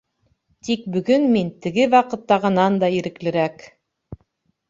[0.67, 3.65] Тик бөгөн мин теге ваҡыттағынан да иреклерәк.